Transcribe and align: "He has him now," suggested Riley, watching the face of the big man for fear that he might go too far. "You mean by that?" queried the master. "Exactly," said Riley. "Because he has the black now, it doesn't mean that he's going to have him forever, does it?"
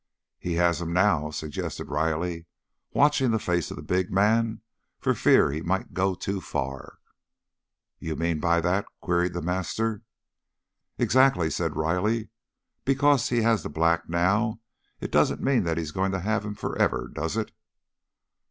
"He 0.39 0.55
has 0.55 0.81
him 0.81 0.93
now," 0.93 1.29
suggested 1.29 1.85
Riley, 1.91 2.47
watching 2.91 3.29
the 3.29 3.37
face 3.37 3.69
of 3.69 3.77
the 3.77 3.83
big 3.83 4.11
man 4.11 4.61
for 4.97 5.13
fear 5.13 5.49
that 5.49 5.53
he 5.53 5.61
might 5.61 5.93
go 5.93 6.15
too 6.15 6.41
far. 6.41 6.97
"You 7.99 8.15
mean 8.15 8.39
by 8.39 8.61
that?" 8.61 8.87
queried 8.99 9.33
the 9.33 9.43
master. 9.43 10.01
"Exactly," 10.97 11.51
said 11.51 11.75
Riley. 11.75 12.29
"Because 12.83 13.29
he 13.29 13.43
has 13.43 13.61
the 13.61 13.69
black 13.69 14.09
now, 14.09 14.59
it 14.99 15.11
doesn't 15.11 15.39
mean 15.43 15.65
that 15.65 15.77
he's 15.77 15.91
going 15.91 16.11
to 16.13 16.19
have 16.19 16.43
him 16.45 16.55
forever, 16.55 17.07
does 17.07 17.37
it?" 17.37 17.51